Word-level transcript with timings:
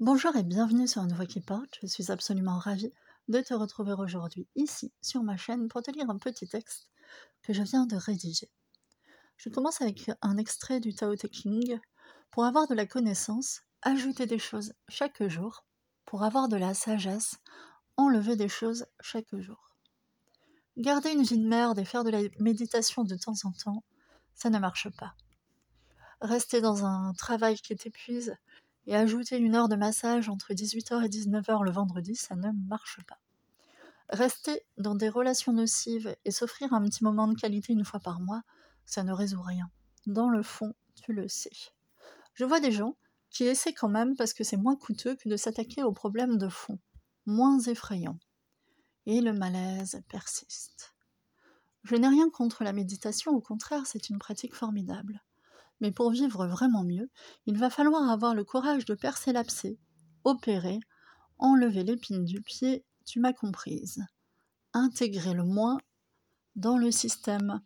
Bonjour 0.00 0.34
et 0.34 0.42
bienvenue 0.42 0.88
sur 0.88 1.04
Une 1.04 1.14
Voix 1.14 1.24
qui 1.24 1.40
porte. 1.40 1.78
Je 1.80 1.86
suis 1.86 2.10
absolument 2.10 2.58
ravie 2.58 2.92
de 3.28 3.40
te 3.40 3.54
retrouver 3.54 3.92
aujourd'hui 3.92 4.48
ici 4.56 4.92
sur 5.00 5.22
ma 5.22 5.36
chaîne 5.36 5.68
pour 5.68 5.82
te 5.82 5.92
lire 5.92 6.10
un 6.10 6.18
petit 6.18 6.48
texte 6.48 6.88
que 7.42 7.52
je 7.52 7.62
viens 7.62 7.86
de 7.86 7.94
rédiger. 7.94 8.50
Je 9.36 9.50
commence 9.50 9.80
avec 9.80 10.10
un 10.20 10.36
extrait 10.36 10.80
du 10.80 10.96
Tao 10.96 11.14
Te 11.14 11.28
King. 11.28 11.78
Pour 12.32 12.44
avoir 12.44 12.66
de 12.66 12.74
la 12.74 12.86
connaissance, 12.86 13.62
ajouter 13.82 14.26
des 14.26 14.40
choses 14.40 14.74
chaque 14.88 15.22
jour. 15.28 15.64
Pour 16.06 16.24
avoir 16.24 16.48
de 16.48 16.56
la 16.56 16.74
sagesse, 16.74 17.36
enlever 17.96 18.34
des 18.34 18.48
choses 18.48 18.86
chaque 19.00 19.32
jour. 19.36 19.76
Garder 20.76 21.12
une 21.12 21.22
vie 21.22 21.38
de 21.38 21.46
merde 21.46 21.78
et 21.78 21.84
faire 21.84 22.02
de 22.02 22.10
la 22.10 22.22
méditation 22.40 23.04
de 23.04 23.14
temps 23.14 23.36
en 23.44 23.52
temps, 23.52 23.84
ça 24.34 24.50
ne 24.50 24.58
marche 24.58 24.88
pas. 24.96 25.14
Rester 26.20 26.60
dans 26.60 26.84
un 26.84 27.12
travail 27.12 27.54
qui 27.54 27.76
t'épuise 27.76 28.36
et 28.86 28.94
ajouter 28.94 29.38
une 29.38 29.54
heure 29.54 29.68
de 29.68 29.76
massage 29.76 30.28
entre 30.28 30.52
18h 30.52 31.04
et 31.04 31.08
19h 31.08 31.64
le 31.64 31.70
vendredi, 31.70 32.14
ça 32.14 32.36
ne 32.36 32.50
marche 32.68 33.00
pas. 33.06 33.18
Rester 34.10 34.66
dans 34.76 34.94
des 34.94 35.08
relations 35.08 35.52
nocives 35.52 36.14
et 36.24 36.30
s'offrir 36.30 36.72
un 36.72 36.82
petit 36.82 37.04
moment 37.04 37.26
de 37.26 37.38
qualité 37.38 37.72
une 37.72 37.84
fois 37.84 38.00
par 38.00 38.20
mois, 38.20 38.42
ça 38.84 39.02
ne 39.02 39.12
résout 39.12 39.42
rien. 39.42 39.70
Dans 40.06 40.28
le 40.28 40.42
fond, 40.42 40.74
tu 41.02 41.12
le 41.12 41.28
sais. 41.28 41.72
Je 42.34 42.44
vois 42.44 42.60
des 42.60 42.72
gens 42.72 42.96
qui 43.30 43.44
essaient 43.44 43.72
quand 43.72 43.88
même 43.88 44.14
parce 44.16 44.34
que 44.34 44.44
c'est 44.44 44.56
moins 44.56 44.76
coûteux 44.76 45.16
que 45.16 45.28
de 45.28 45.36
s'attaquer 45.36 45.82
aux 45.82 45.92
problèmes 45.92 46.36
de 46.36 46.48
fond, 46.48 46.78
moins 47.26 47.58
effrayants. 47.60 48.18
Et 49.06 49.20
le 49.20 49.32
malaise 49.32 50.02
persiste. 50.08 50.94
Je 51.82 51.96
n'ai 51.96 52.08
rien 52.08 52.30
contre 52.30 52.64
la 52.64 52.72
méditation, 52.72 53.32
au 53.32 53.40
contraire, 53.40 53.86
c'est 53.86 54.08
une 54.08 54.18
pratique 54.18 54.54
formidable. 54.54 55.22
Mais 55.80 55.92
pour 55.92 56.10
vivre 56.10 56.46
vraiment 56.46 56.84
mieux, 56.84 57.10
il 57.46 57.58
va 57.58 57.70
falloir 57.70 58.10
avoir 58.10 58.34
le 58.34 58.44
courage 58.44 58.84
de 58.84 58.94
percer 58.94 59.32
l'abcès, 59.32 59.78
opérer, 60.24 60.80
enlever 61.38 61.84
l'épine 61.84 62.24
du 62.24 62.40
pied, 62.40 62.84
tu 63.04 63.20
m'as 63.20 63.32
comprise. 63.32 64.04
Intégrer 64.72 65.34
le 65.34 65.44
moins 65.44 65.78
dans 66.56 66.78
le 66.78 66.90
système, 66.90 67.60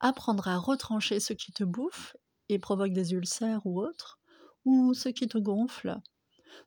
apprendre 0.00 0.48
à 0.48 0.56
retrancher 0.58 1.20
ce 1.20 1.32
qui 1.32 1.52
te 1.52 1.64
bouffe 1.64 2.16
et 2.48 2.58
provoque 2.58 2.92
des 2.92 3.12
ulcères 3.12 3.64
ou 3.66 3.80
autres, 3.80 4.18
ou 4.64 4.94
ce 4.94 5.08
qui 5.08 5.28
te 5.28 5.38
gonfle. 5.38 6.00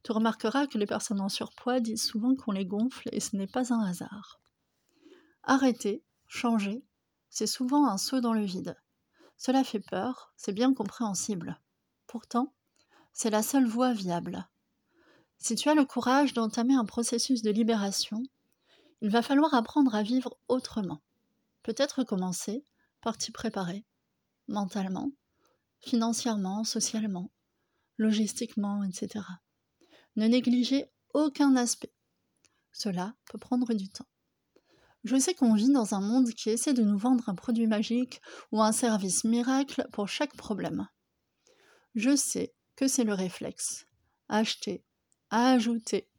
Tu 0.03 0.11
remarqueras 0.11 0.67
que 0.67 0.78
les 0.78 0.86
personnes 0.86 1.22
en 1.22 1.30
surpoids 1.30 1.80
disent 1.80 2.03
souvent 2.03 2.36
qu'on 2.36 2.52
les 2.52 2.66
gonfle 2.66 3.09
et 3.11 3.19
ce 3.19 3.36
n'est 3.36 3.47
pas 3.47 3.73
un 3.73 3.81
hasard. 3.81 4.39
Arrêter, 5.44 6.03
changer, 6.28 6.83
c'est 7.30 7.47
souvent 7.47 7.88
un 7.88 7.97
saut 7.97 8.22
dans 8.22 8.33
le 8.33 8.45
vide. 8.45 8.75
Cela 9.38 9.64
fait 9.64 9.80
peur, 9.80 10.33
c'est 10.38 10.53
bien 10.53 10.73
compréhensible. 10.73 11.59
Pourtant, 12.08 12.53
c'est 13.14 13.30
la 13.30 13.44
seule 13.44 13.67
voie 13.67 13.94
viable. 13.94 14.47
Si 15.38 15.55
tu 15.55 15.69
as 15.69 15.75
le 15.75 15.86
courage 15.86 16.33
d'entamer 16.33 16.75
un 16.75 16.86
processus 16.86 17.41
de 17.41 17.52
libération, 17.52 18.23
il 19.02 19.09
va 19.09 19.22
falloir 19.22 19.53
apprendre 19.53 19.94
à 19.95 20.03
vivre 20.03 20.38
autrement. 20.47 21.02
Peut-être 21.63 22.03
commencer 22.03 22.63
par 23.02 23.17
t'y 23.17 23.31
préparer, 23.31 23.86
mentalement, 24.47 25.11
financièrement, 25.80 26.63
socialement, 26.63 27.30
logistiquement, 27.97 28.83
etc. 28.83 29.23
Ne 30.16 30.28
négligez 30.28 30.89
aucun 31.13 31.56
aspect. 31.56 31.94
Cela 32.72 33.13
peut 33.25 33.38
prendre 33.38 33.73
du 33.73 33.89
temps. 33.89 34.08
Je 35.06 35.17
sais 35.17 35.36
qu'on 35.36 35.53
vit 35.53 35.72
dans 35.72 35.94
un 35.94 36.02
monde 36.02 36.31
qui 36.31 36.50
essaie 36.50 36.73
de 36.73 36.81
nous 36.81 36.98
vendre 36.98 37.30
un 37.30 37.36
produit 37.36 37.67
magique 37.67 38.22
ou 38.52 38.64
un 38.64 38.72
service 38.72 39.23
miracle 39.23 39.88
pour 39.92 40.09
chaque 40.09 40.36
problème. 40.36 40.88
Je 41.94 42.16
sais 42.16 42.56
que 42.75 42.88
c'est 42.88 43.03
le 43.03 43.14
réflexe. 43.14 43.86
Acheter, 44.30 44.84
ajouter. 45.30 46.09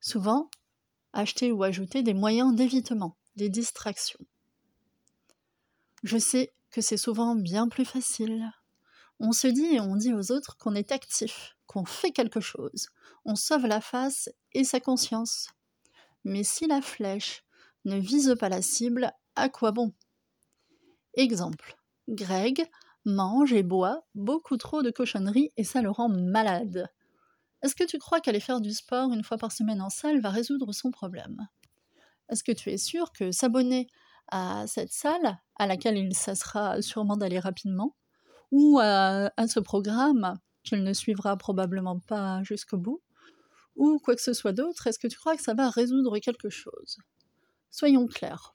Souvent, 0.00 0.50
acheter 1.12 1.52
ou 1.52 1.62
ajouter 1.62 2.02
des 2.02 2.14
moyens 2.14 2.54
d'évitement, 2.54 3.18
des 3.36 3.50
distractions. 3.50 4.24
Je 6.02 6.16
sais 6.16 6.54
que 6.70 6.80
c'est 6.80 6.96
souvent 6.96 7.34
bien 7.34 7.68
plus 7.68 7.84
facile. 7.84 8.50
On 9.20 9.32
se 9.32 9.46
dit 9.46 9.74
et 9.74 9.80
on 9.80 9.94
dit 9.94 10.14
aux 10.14 10.32
autres 10.32 10.56
qu'on 10.56 10.74
est 10.74 10.90
actif, 10.90 11.54
qu'on 11.66 11.84
fait 11.84 12.12
quelque 12.12 12.40
chose. 12.40 12.88
On 13.26 13.36
sauve 13.36 13.66
la 13.66 13.82
face 13.82 14.30
et 14.52 14.64
sa 14.64 14.80
conscience. 14.80 15.48
Mais 16.24 16.44
si 16.44 16.66
la 16.66 16.80
flèche 16.80 17.45
ne 17.86 17.98
vise 17.98 18.34
pas 18.38 18.48
la 18.48 18.62
cible, 18.62 19.12
à 19.36 19.48
quoi 19.48 19.72
bon? 19.72 19.92
Exemple. 21.14 21.76
Greg 22.08 22.68
mange 23.04 23.52
et 23.52 23.62
boit 23.62 24.04
beaucoup 24.14 24.56
trop 24.56 24.82
de 24.82 24.90
cochonneries 24.90 25.52
et 25.56 25.64
ça 25.64 25.80
le 25.80 25.90
rend 25.90 26.08
malade. 26.08 26.88
Est-ce 27.62 27.74
que 27.74 27.84
tu 27.84 27.98
crois 27.98 28.20
qu'aller 28.20 28.40
faire 28.40 28.60
du 28.60 28.72
sport 28.72 29.12
une 29.12 29.24
fois 29.24 29.38
par 29.38 29.52
semaine 29.52 29.80
en 29.80 29.88
salle 29.88 30.20
va 30.20 30.30
résoudre 30.30 30.72
son 30.72 30.90
problème? 30.90 31.48
Est-ce 32.28 32.44
que 32.44 32.52
tu 32.52 32.70
es 32.70 32.76
sûr 32.76 33.12
que 33.12 33.30
s'abonner 33.30 33.86
à 34.28 34.66
cette 34.66 34.92
salle, 34.92 35.38
à 35.54 35.66
laquelle 35.66 35.96
il 35.96 36.14
cessera 36.14 36.82
sûrement 36.82 37.16
d'aller 37.16 37.38
rapidement, 37.38 37.96
ou 38.50 38.80
à, 38.82 39.30
à 39.36 39.46
ce 39.46 39.60
programme 39.60 40.34
qu'il 40.64 40.82
ne 40.82 40.92
suivra 40.92 41.36
probablement 41.36 42.00
pas 42.00 42.42
jusqu'au 42.42 42.78
bout, 42.78 43.02
ou 43.76 43.98
quoi 44.00 44.16
que 44.16 44.22
ce 44.22 44.32
soit 44.32 44.52
d'autre, 44.52 44.86
est-ce 44.88 44.98
que 44.98 45.06
tu 45.06 45.16
crois 45.18 45.36
que 45.36 45.42
ça 45.42 45.54
va 45.54 45.70
résoudre 45.70 46.18
quelque 46.18 46.50
chose? 46.50 46.98
Soyons 47.70 48.06
clairs. 48.06 48.54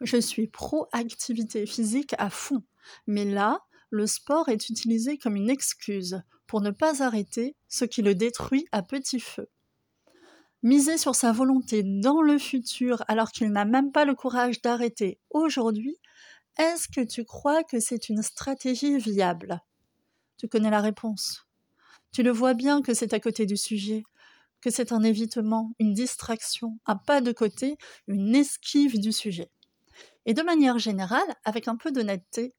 Je 0.00 0.18
suis 0.18 0.48
pro-activité 0.48 1.66
physique 1.66 2.14
à 2.18 2.28
fond, 2.28 2.62
mais 3.06 3.24
là, 3.24 3.64
le 3.90 4.06
sport 4.06 4.48
est 4.48 4.68
utilisé 4.68 5.18
comme 5.18 5.36
une 5.36 5.50
excuse 5.50 6.22
pour 6.46 6.60
ne 6.60 6.70
pas 6.70 7.02
arrêter 7.02 7.56
ce 7.68 7.84
qui 7.84 8.02
le 8.02 8.14
détruit 8.14 8.66
à 8.72 8.82
petit 8.82 9.20
feu. 9.20 9.48
Miser 10.62 10.96
sur 10.96 11.14
sa 11.14 11.32
volonté 11.32 11.82
dans 11.82 12.22
le 12.22 12.38
futur 12.38 13.04
alors 13.08 13.32
qu'il 13.32 13.50
n'a 13.50 13.64
même 13.64 13.92
pas 13.92 14.04
le 14.04 14.14
courage 14.14 14.62
d'arrêter 14.62 15.18
aujourd'hui, 15.30 15.96
est-ce 16.58 16.88
que 16.88 17.00
tu 17.00 17.24
crois 17.24 17.64
que 17.64 17.80
c'est 17.80 18.08
une 18.08 18.22
stratégie 18.22 18.98
viable? 18.98 19.60
Tu 20.36 20.48
connais 20.48 20.70
la 20.70 20.80
réponse. 20.80 21.46
Tu 22.12 22.22
le 22.22 22.30
vois 22.30 22.54
bien 22.54 22.82
que 22.82 22.94
c'est 22.94 23.14
à 23.14 23.20
côté 23.20 23.46
du 23.46 23.56
sujet, 23.56 24.02
que 24.62 24.70
c'est 24.70 24.92
un 24.92 25.02
évitement, 25.02 25.72
une 25.78 25.92
distraction, 25.92 26.78
un 26.86 26.96
pas 26.96 27.20
de 27.20 27.32
côté, 27.32 27.76
une 28.06 28.34
esquive 28.34 28.98
du 28.98 29.12
sujet. 29.12 29.50
Et 30.24 30.34
de 30.34 30.42
manière 30.42 30.78
générale, 30.78 31.36
avec 31.44 31.68
un 31.68 31.76
peu 31.76 31.90
d'honnêteté, 31.90 32.54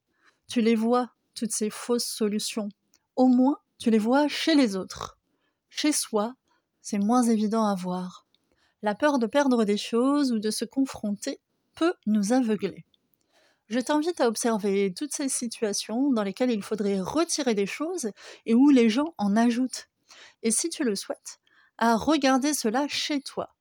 tu 0.46 0.60
les 0.60 0.74
vois, 0.74 1.10
toutes 1.34 1.52
ces 1.52 1.70
fausses 1.70 2.06
solutions. 2.06 2.68
Au 3.16 3.26
moins, 3.26 3.58
tu 3.78 3.90
les 3.90 3.98
vois 3.98 4.28
chez 4.28 4.54
les 4.54 4.76
autres. 4.76 5.18
Chez 5.70 5.92
soi, 5.92 6.34
c'est 6.82 6.98
moins 6.98 7.22
évident 7.22 7.64
à 7.64 7.74
voir. 7.74 8.26
La 8.82 8.94
peur 8.94 9.18
de 9.18 9.26
perdre 9.26 9.64
des 9.64 9.78
choses 9.78 10.30
ou 10.30 10.38
de 10.38 10.50
se 10.50 10.66
confronter 10.66 11.40
peut 11.74 11.94
nous 12.06 12.32
aveugler. 12.32 12.84
Je 13.68 13.80
t'invite 13.80 14.20
à 14.20 14.28
observer 14.28 14.92
toutes 14.94 15.14
ces 15.14 15.30
situations 15.30 16.12
dans 16.12 16.22
lesquelles 16.22 16.50
il 16.50 16.62
faudrait 16.62 17.00
retirer 17.00 17.54
des 17.54 17.66
choses 17.66 18.10
et 18.44 18.54
où 18.54 18.68
les 18.68 18.90
gens 18.90 19.14
en 19.16 19.36
ajoutent. 19.36 19.88
Et 20.42 20.50
si 20.50 20.68
tu 20.68 20.84
le 20.84 20.94
souhaites, 20.94 21.40
à 21.78 21.96
regarder 21.96 22.54
cela 22.54 22.86
chez 22.88 23.20
toi. 23.20 23.54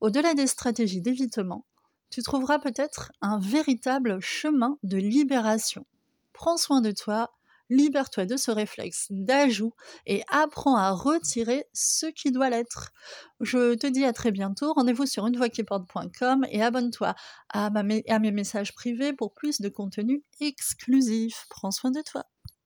Au-delà 0.00 0.34
des 0.34 0.46
stratégies 0.46 1.00
d'évitement, 1.00 1.66
tu 2.10 2.22
trouveras 2.22 2.58
peut-être 2.58 3.12
un 3.20 3.38
véritable 3.38 4.20
chemin 4.20 4.78
de 4.82 4.96
libération. 4.96 5.86
Prends 6.32 6.56
soin 6.56 6.80
de 6.80 6.90
toi, 6.90 7.30
libère-toi 7.70 8.26
de 8.26 8.36
ce 8.36 8.50
réflexe 8.50 9.06
d'ajout 9.10 9.74
et 10.06 10.22
apprends 10.28 10.76
à 10.76 10.90
retirer 10.90 11.66
ce 11.72 12.06
qui 12.06 12.32
doit 12.32 12.50
l'être. 12.50 12.92
Je 13.40 13.74
te 13.74 13.86
dis 13.86 14.04
à 14.04 14.12
très 14.12 14.32
bientôt, 14.32 14.72
rendez-vous 14.72 15.06
sur 15.06 15.26
unevoixquiporte.com 15.26 16.46
et 16.50 16.62
abonne-toi 16.62 17.14
à, 17.48 17.66
à 17.66 18.18
mes 18.18 18.32
messages 18.32 18.74
privés 18.74 19.12
pour 19.12 19.32
plus 19.32 19.60
de 19.60 19.68
contenu 19.68 20.24
exclusif. 20.40 21.46
Prends 21.48 21.70
soin 21.70 21.90
de 21.90 22.02
toi. 22.02 22.24